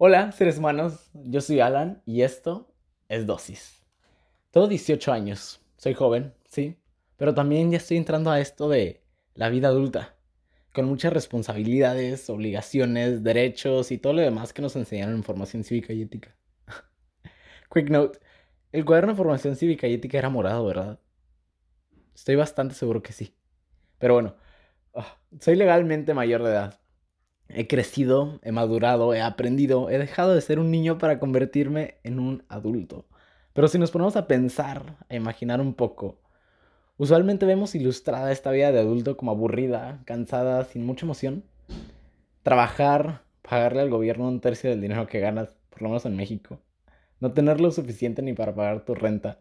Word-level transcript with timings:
Hola, 0.00 0.30
seres 0.30 0.58
humanos. 0.58 1.10
Yo 1.12 1.40
soy 1.40 1.58
Alan 1.58 2.00
y 2.06 2.22
esto 2.22 2.72
es 3.08 3.26
Dosis. 3.26 3.82
Tengo 4.52 4.68
18 4.68 5.12
años. 5.12 5.60
Soy 5.76 5.92
joven, 5.94 6.34
sí. 6.48 6.78
Pero 7.16 7.34
también 7.34 7.72
ya 7.72 7.78
estoy 7.78 7.96
entrando 7.96 8.30
a 8.30 8.38
esto 8.38 8.68
de 8.68 9.02
la 9.34 9.48
vida 9.48 9.66
adulta. 9.66 10.14
Con 10.72 10.84
muchas 10.84 11.12
responsabilidades, 11.12 12.30
obligaciones, 12.30 13.24
derechos 13.24 13.90
y 13.90 13.98
todo 13.98 14.12
lo 14.12 14.22
demás 14.22 14.52
que 14.52 14.62
nos 14.62 14.76
enseñaron 14.76 15.16
en 15.16 15.24
formación 15.24 15.64
cívica 15.64 15.92
y 15.92 16.02
ética. 16.02 16.32
Quick 17.74 17.90
note. 17.90 18.20
El 18.70 18.84
cuaderno 18.84 19.14
de 19.14 19.16
formación 19.16 19.56
cívica 19.56 19.88
y 19.88 19.94
ética 19.94 20.16
era 20.16 20.28
morado, 20.28 20.64
¿verdad? 20.64 21.00
Estoy 22.14 22.36
bastante 22.36 22.76
seguro 22.76 23.02
que 23.02 23.12
sí. 23.12 23.34
Pero 23.98 24.14
bueno, 24.14 24.36
ah, 24.94 25.18
soy 25.40 25.56
legalmente 25.56 26.14
mayor 26.14 26.44
de 26.44 26.50
edad 26.50 26.80
He 27.50 27.66
crecido, 27.66 28.40
he 28.42 28.52
madurado, 28.52 29.14
he 29.14 29.22
aprendido, 29.22 29.88
he 29.88 29.96
dejado 29.96 30.34
de 30.34 30.40
ser 30.42 30.58
un 30.58 30.70
niño 30.70 30.98
para 30.98 31.18
convertirme 31.18 31.94
en 32.04 32.18
un 32.20 32.44
adulto. 32.48 33.06
Pero 33.54 33.68
si 33.68 33.78
nos 33.78 33.90
ponemos 33.90 34.16
a 34.16 34.26
pensar, 34.26 34.98
a 35.08 35.14
imaginar 35.14 35.62
un 35.62 35.72
poco, 35.72 36.20
usualmente 36.98 37.46
vemos 37.46 37.74
ilustrada 37.74 38.32
esta 38.32 38.50
vida 38.50 38.70
de 38.70 38.80
adulto 38.80 39.16
como 39.16 39.30
aburrida, 39.30 40.02
cansada, 40.04 40.64
sin 40.64 40.84
mucha 40.84 41.06
emoción. 41.06 41.42
Trabajar, 42.42 43.22
pagarle 43.40 43.80
al 43.80 43.90
gobierno 43.90 44.28
un 44.28 44.40
tercio 44.40 44.68
del 44.68 44.82
dinero 44.82 45.06
que 45.06 45.20
ganas, 45.20 45.56
por 45.70 45.80
lo 45.80 45.88
menos 45.88 46.04
en 46.04 46.16
México. 46.16 46.60
No 47.18 47.32
tener 47.32 47.62
lo 47.62 47.70
suficiente 47.70 48.20
ni 48.20 48.34
para 48.34 48.54
pagar 48.54 48.84
tu 48.84 48.94
renta. 48.94 49.40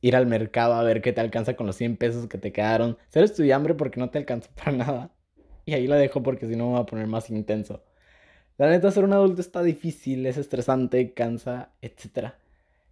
Ir 0.00 0.16
al 0.16 0.26
mercado 0.26 0.74
a 0.74 0.82
ver 0.82 1.02
qué 1.02 1.12
te 1.12 1.20
alcanza 1.20 1.54
con 1.54 1.66
los 1.66 1.76
100 1.76 1.96
pesos 1.96 2.26
que 2.26 2.38
te 2.38 2.52
quedaron. 2.52 2.98
Ser 3.10 3.22
estudiambre 3.22 3.74
porque 3.74 4.00
no 4.00 4.10
te 4.10 4.18
alcanza 4.18 4.50
para 4.56 4.72
nada 4.72 5.17
y 5.68 5.74
ahí 5.74 5.86
la 5.86 5.96
dejo 5.96 6.22
porque 6.22 6.46
si 6.46 6.56
no 6.56 6.68
me 6.68 6.74
va 6.74 6.80
a 6.80 6.86
poner 6.86 7.06
más 7.06 7.28
intenso. 7.28 7.84
La 8.56 8.70
neta, 8.70 8.90
ser 8.90 9.04
un 9.04 9.12
adulto 9.12 9.42
está 9.42 9.62
difícil, 9.62 10.24
es 10.24 10.38
estresante, 10.38 11.12
cansa, 11.12 11.72
etc. 11.82 12.30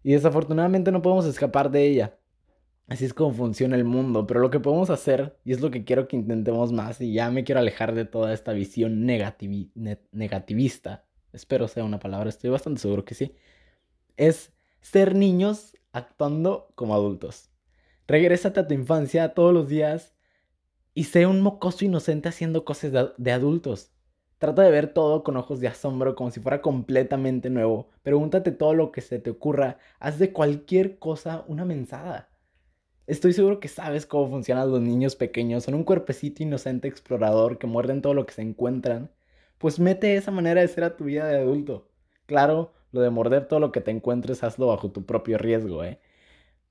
Y 0.02 0.12
desafortunadamente 0.12 0.92
no 0.92 1.00
podemos 1.00 1.24
escapar 1.24 1.70
de 1.70 1.86
ella. 1.86 2.18
Así 2.86 3.06
es 3.06 3.14
como 3.14 3.32
funciona 3.32 3.76
el 3.76 3.84
mundo, 3.84 4.26
pero 4.26 4.40
lo 4.40 4.50
que 4.50 4.60
podemos 4.60 4.90
hacer, 4.90 5.38
y 5.42 5.52
es 5.52 5.62
lo 5.62 5.70
que 5.70 5.84
quiero 5.84 6.06
que 6.06 6.16
intentemos 6.16 6.70
más, 6.70 7.00
y 7.00 7.14
ya 7.14 7.30
me 7.30 7.44
quiero 7.44 7.60
alejar 7.60 7.94
de 7.94 8.04
toda 8.04 8.34
esta 8.34 8.52
visión 8.52 9.06
negativista, 9.06 11.06
espero 11.32 11.68
sea 11.68 11.82
una 11.82 11.98
palabra, 11.98 12.28
estoy 12.28 12.50
bastante 12.50 12.82
seguro 12.82 13.06
que 13.06 13.14
sí, 13.14 13.34
es 14.18 14.52
ser 14.82 15.14
niños 15.14 15.78
actuando 15.92 16.68
como 16.74 16.94
adultos. 16.94 17.48
Regrésate 18.06 18.60
a 18.60 18.66
tu 18.66 18.74
infancia 18.74 19.32
todos 19.32 19.54
los 19.54 19.66
días 19.66 20.15
y 20.96 21.04
sé 21.04 21.26
un 21.26 21.42
mocoso 21.42 21.84
inocente 21.84 22.30
haciendo 22.30 22.64
cosas 22.64 23.12
de, 23.18 23.30
adultos. 23.30 23.92
Trata 24.38 24.62
de 24.62 24.70
ver 24.70 24.94
todo 24.94 25.22
con 25.24 25.36
ojos 25.36 25.60
de 25.60 25.68
asombro 25.68 26.14
como 26.14 26.30
si 26.30 26.40
fuera 26.40 26.62
completamente 26.62 27.50
nuevo. 27.50 27.90
Pregúntate 28.02 28.50
todo 28.50 28.72
lo 28.72 28.92
que 28.92 29.02
se 29.02 29.18
te 29.18 29.28
ocurra. 29.28 29.76
Haz 30.00 30.18
de 30.18 30.32
cualquier 30.32 30.98
cosa 30.98 31.44
una 31.48 31.66
mensada. 31.66 32.30
Estoy 33.06 33.34
seguro 33.34 33.60
que 33.60 33.68
sabes 33.68 34.06
cómo 34.06 34.30
funcionan 34.30 34.70
los 34.70 34.80
niños 34.80 35.16
pequeños. 35.16 35.64
Son 35.64 35.74
un 35.74 35.84
cuerpecito 35.84 36.42
inocente 36.42 36.88
explorador 36.88 37.58
que 37.58 37.66
muerden 37.66 38.00
todo 38.00 38.14
lo 38.14 38.24
que 38.24 38.32
se 38.32 38.40
encuentran. 38.40 39.10
Pues 39.58 39.78
mete 39.78 40.16
esa 40.16 40.30
manera 40.30 40.62
de 40.62 40.68
ser 40.68 40.84
a 40.84 40.96
tu 40.96 41.04
vida 41.04 41.26
de 41.26 41.36
adulto. 41.36 41.90
Claro, 42.24 42.72
lo 42.92 43.02
de 43.02 43.10
morder 43.10 43.48
todo 43.48 43.60
lo 43.60 43.70
que 43.70 43.82
te 43.82 43.90
encuentres, 43.90 44.42
hazlo 44.42 44.68
bajo 44.68 44.90
tu 44.90 45.04
propio 45.04 45.36
riesgo, 45.36 45.84
¿eh? 45.84 46.00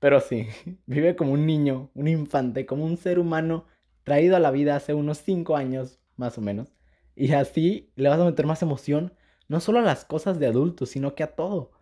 Pero 0.00 0.18
sí, 0.18 0.48
vive 0.86 1.14
como 1.14 1.32
un 1.32 1.46
niño, 1.46 1.90
un 1.94 2.08
infante, 2.08 2.66
como 2.66 2.84
un 2.84 2.96
ser 2.96 3.20
humano 3.20 3.66
traído 4.06 4.36
a 4.36 4.40
la 4.40 4.52
vida 4.52 4.76
hace 4.76 4.94
unos 4.94 5.18
5 5.18 5.56
años, 5.56 5.98
más 6.16 6.38
o 6.38 6.40
menos. 6.40 6.72
Y 7.16 7.32
así 7.32 7.90
le 7.96 8.08
vas 8.08 8.20
a 8.20 8.24
meter 8.24 8.46
más 8.46 8.62
emoción, 8.62 9.12
no 9.48 9.58
solo 9.58 9.80
a 9.80 9.82
las 9.82 10.04
cosas 10.04 10.38
de 10.38 10.46
adultos, 10.46 10.90
sino 10.90 11.16
que 11.16 11.24
a 11.24 11.34
todo. 11.34 11.72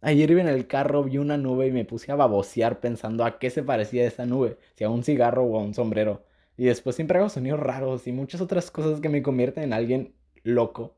Ayer 0.00 0.30
iba 0.30 0.40
en 0.40 0.46
el 0.46 0.68
carro, 0.68 1.02
vi 1.02 1.18
una 1.18 1.36
nube 1.38 1.66
y 1.66 1.72
me 1.72 1.84
puse 1.84 2.12
a 2.12 2.14
babosear 2.14 2.78
pensando 2.78 3.24
a 3.24 3.40
qué 3.40 3.50
se 3.50 3.64
parecía 3.64 4.06
esa 4.06 4.26
nube, 4.26 4.58
si 4.76 4.84
a 4.84 4.90
un 4.90 5.02
cigarro 5.02 5.42
o 5.42 5.58
a 5.58 5.62
un 5.62 5.74
sombrero. 5.74 6.24
Y 6.56 6.66
después 6.66 6.94
siempre 6.94 7.18
hago 7.18 7.28
sonidos 7.28 7.58
raros 7.58 8.06
y 8.06 8.12
muchas 8.12 8.40
otras 8.40 8.70
cosas 8.70 9.00
que 9.00 9.08
me 9.08 9.22
convierten 9.22 9.64
en 9.64 9.72
alguien 9.72 10.14
loco, 10.44 10.96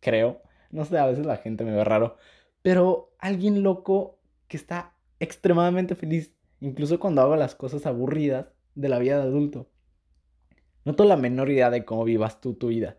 creo. 0.00 0.42
No 0.72 0.84
sé, 0.84 0.98
a 0.98 1.06
veces 1.06 1.24
la 1.24 1.36
gente 1.36 1.62
me 1.62 1.70
ve 1.70 1.84
raro. 1.84 2.16
Pero 2.62 3.14
alguien 3.20 3.62
loco 3.62 4.18
que 4.48 4.56
está 4.56 4.96
extremadamente 5.20 5.94
feliz, 5.94 6.34
incluso 6.60 6.98
cuando 6.98 7.22
hago 7.22 7.36
las 7.36 7.54
cosas 7.54 7.86
aburridas 7.86 8.48
de 8.74 8.88
la 8.88 8.98
vida 8.98 9.18
de 9.18 9.22
adulto. 9.22 9.68
No 10.86 10.94
tengo 10.94 11.08
la 11.08 11.16
menor 11.16 11.50
idea 11.50 11.68
de 11.68 11.84
cómo 11.84 12.04
vivas 12.04 12.40
tú 12.40 12.54
tu 12.54 12.68
vida, 12.68 12.96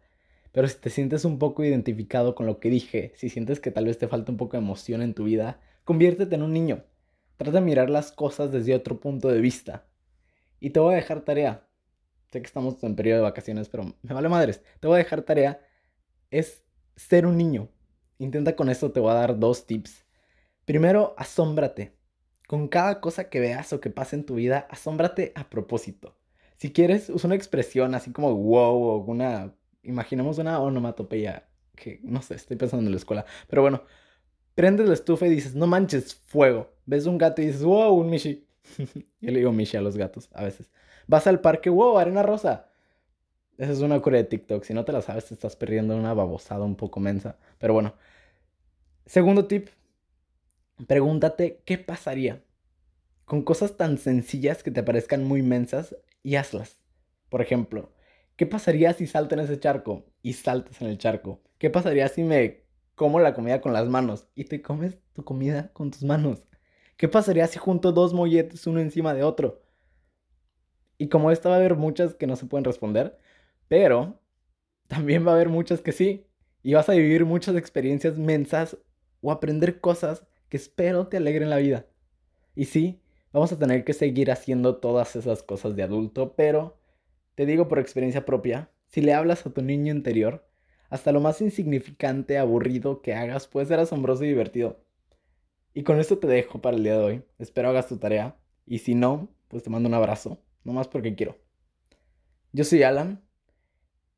pero 0.52 0.68
si 0.68 0.78
te 0.78 0.90
sientes 0.90 1.24
un 1.24 1.40
poco 1.40 1.64
identificado 1.64 2.36
con 2.36 2.46
lo 2.46 2.60
que 2.60 2.70
dije, 2.70 3.14
si 3.16 3.30
sientes 3.30 3.62
que 3.62 3.72
tal 3.72 3.86
vez 3.86 3.98
te 3.98 4.10
falta 4.10 4.30
un 4.30 4.38
poco 4.38 4.58
de 4.58 4.64
emoción 4.64 5.02
en 5.02 5.14
tu 5.14 5.24
vida, 5.24 5.62
conviértete 5.86 6.36
en 6.36 6.44
un 6.44 6.52
niño. 6.52 6.84
Trata 7.38 7.60
de 7.60 7.62
mirar 7.62 7.90
las 7.90 8.12
cosas 8.12 8.52
desde 8.52 8.76
otro 8.76 9.00
punto 9.00 9.30
de 9.30 9.40
vista. 9.40 9.86
Y 10.60 10.72
te 10.72 10.82
voy 10.82 10.96
a 10.96 10.98
dejar 10.98 11.22
tarea. 11.22 11.66
Sé 12.30 12.42
que 12.42 12.48
estamos 12.48 12.84
en 12.84 12.98
periodo 12.98 13.20
de 13.20 13.30
vacaciones, 13.30 13.70
pero 13.70 13.96
me 14.02 14.14
vale 14.14 14.28
madres. 14.28 14.62
Te 14.82 14.88
voy 14.90 14.96
a 14.96 15.04
dejar 15.04 15.22
tarea. 15.22 15.62
Es 16.30 16.66
ser 16.98 17.26
un 17.26 17.38
niño. 17.38 17.70
Intenta 18.18 18.58
con 18.58 18.68
esto, 18.68 18.92
te 18.92 19.00
voy 19.00 19.12
a 19.12 19.14
dar 19.14 19.40
dos 19.40 19.66
tips. 19.66 20.06
Primero, 20.66 21.16
asómbrate. 21.18 21.96
Con 22.50 22.68
cada 22.68 23.00
cosa 23.00 23.30
que 23.30 23.40
veas 23.40 23.72
o 23.72 23.80
que 23.80 23.92
pase 23.92 24.18
en 24.18 24.26
tu 24.26 24.36
vida, 24.36 24.68
asómbrate 24.70 25.32
a 25.36 25.50
propósito. 25.50 26.17
Si 26.58 26.72
quieres, 26.74 27.10
usa 27.10 27.28
una 27.28 27.36
expresión 27.36 27.94
así 27.96 28.12
como 28.12 28.34
wow 28.36 28.84
o 28.84 28.98
una. 28.98 29.54
Imaginemos 29.84 30.38
una 30.40 30.60
onomatopeya. 30.60 31.48
Que 31.76 32.00
no 32.04 32.22
sé, 32.22 32.36
estoy 32.36 32.58
pensando 32.58 32.86
en 32.86 32.92
la 32.92 32.98
escuela. 32.98 33.26
Pero 33.48 33.62
bueno, 33.62 33.84
prendes 34.56 34.88
la 34.88 34.96
estufa 34.96 35.28
y 35.28 35.30
dices, 35.30 35.56
no 35.56 35.68
manches, 35.68 36.16
fuego. 36.16 36.72
Ves 36.86 37.06
un 37.06 37.20
gato 37.20 37.42
y 37.42 37.46
dices, 37.48 37.64
wow, 37.64 37.94
un 37.94 38.10
Mishi. 38.10 38.48
Yo 39.22 39.32
le 39.32 39.38
digo 39.38 39.52
Mishi 39.52 39.78
a 39.78 39.82
los 39.82 39.98
gatos 39.98 40.30
a 40.34 40.44
veces. 40.44 40.72
Vas 41.06 41.28
al 41.28 41.42
parque, 41.42 41.70
wow, 41.70 41.98
arena 42.00 42.24
rosa. 42.24 42.70
Esa 43.58 43.72
es 43.72 43.80
una 43.80 44.00
cura 44.02 44.18
de 44.18 44.24
TikTok. 44.24 44.64
Si 44.64 44.74
no 44.74 44.86
te 44.86 44.92
la 44.92 45.02
sabes, 45.02 45.26
te 45.26 45.36
estás 45.36 45.56
perdiendo 45.56 45.96
una 45.96 46.14
babosada 46.14 46.66
un 46.66 46.76
poco 46.76 47.00
mensa. 47.00 47.38
Pero 47.60 47.74
bueno. 47.74 47.94
Segundo 49.06 49.46
tip. 49.46 49.70
Pregúntate 50.88 51.62
qué 51.66 51.78
pasaría 51.78 52.44
con 53.26 53.42
cosas 53.42 53.78
tan 53.78 53.98
sencillas 53.98 54.64
que 54.64 54.72
te 54.72 54.84
parezcan 54.84 55.26
muy 55.26 55.42
mensas 55.42 55.96
y 56.28 56.36
hazlas. 56.36 56.78
Por 57.30 57.42
ejemplo, 57.42 57.94
¿qué 58.36 58.46
pasaría 58.46 58.92
si 58.92 59.08
salto 59.08 59.34
en 59.34 59.40
ese 59.40 59.58
charco 59.62 60.04
y 60.22 60.34
saltas 60.34 60.82
en 60.82 60.88
el 60.88 60.98
charco? 60.98 61.42
¿Qué 61.58 61.70
pasaría 61.70 62.10
si 62.10 62.22
me 62.22 62.66
como 62.96 63.22
la 63.22 63.34
comida 63.34 63.62
con 63.62 63.72
las 63.72 63.88
manos 63.88 64.28
y 64.36 64.44
te 64.44 64.62
comes 64.62 64.98
tu 65.14 65.24
comida 65.24 65.72
con 65.72 65.90
tus 65.90 66.04
manos? 66.04 66.44
¿Qué 66.98 67.08
pasaría 67.08 67.48
si 67.48 67.60
junto 67.60 67.94
dos 67.94 68.14
molletes 68.14 68.68
uno 68.68 68.82
encima 68.82 69.14
de 69.14 69.24
otro? 69.24 69.64
Y 70.98 71.08
como 71.08 71.32
esta 71.32 71.48
va 71.48 71.56
a 71.56 71.60
haber 71.60 71.78
muchas 71.78 72.14
que 72.14 72.28
no 72.28 72.36
se 72.36 72.46
pueden 72.46 72.66
responder, 72.66 73.18
pero 73.70 74.20
también 74.88 75.26
va 75.26 75.32
a 75.32 75.36
haber 75.36 75.48
muchas 75.48 75.80
que 75.80 75.94
sí. 75.94 76.28
Y 76.62 76.74
vas 76.74 76.90
a 76.90 76.94
vivir 76.94 77.24
muchas 77.24 77.56
experiencias 77.56 78.18
mensas 78.18 78.78
o 79.22 79.32
aprender 79.32 79.80
cosas 79.80 80.26
que 80.50 80.58
espero 80.58 81.08
te 81.08 81.16
alegren 81.16 81.50
la 81.50 81.56
vida. 81.56 81.86
Y 82.54 82.66
sí, 82.66 83.00
Vamos 83.32 83.52
a 83.52 83.60
tener 83.60 83.84
que 83.84 83.94
seguir 83.94 84.32
haciendo 84.32 84.78
todas 84.78 85.16
esas 85.16 85.44
cosas 85.44 85.76
de 85.76 85.84
adulto, 85.84 86.34
pero 86.36 86.78
te 87.36 87.46
digo 87.46 87.68
por 87.68 87.80
experiencia 87.80 88.26
propia, 88.26 88.72
si 88.88 89.02
le 89.02 89.14
hablas 89.14 89.46
a 89.46 89.54
tu 89.54 89.62
niño 89.62 89.94
interior, 89.94 90.48
hasta 90.90 91.12
lo 91.12 91.20
más 91.20 91.42
insignificante, 91.42 92.38
aburrido 92.38 93.02
que 93.02 93.14
hagas 93.14 93.48
puede 93.48 93.66
ser 93.66 93.80
asombroso 93.80 94.24
y 94.24 94.30
divertido. 94.30 94.80
Y 95.74 95.84
con 95.84 96.00
esto 96.00 96.18
te 96.18 96.28
dejo 96.28 96.62
para 96.62 96.78
el 96.78 96.84
día 96.84 96.98
de 96.98 97.04
hoy. 97.04 97.24
Espero 97.38 97.70
hagas 97.70 97.88
tu 97.88 97.98
tarea. 97.98 98.36
Y 98.66 98.80
si 98.80 98.96
no, 98.96 99.30
pues 99.48 99.64
te 99.64 99.70
mando 99.70 99.88
un 99.88 99.94
abrazo. 99.94 100.42
No 100.64 100.74
más 100.74 100.88
porque 100.88 101.14
quiero. 101.14 101.38
Yo 102.52 102.64
soy 102.64 102.82
Alan. 102.84 103.22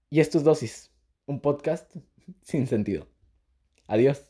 Y 0.09 0.21
esto 0.21 0.37
es 0.37 0.43
Dosis. 0.45 0.91
Un 1.25 1.41
podcast 1.41 1.93
sin 2.43 2.67
sentido. 2.67 3.07
Adiós. 3.87 4.25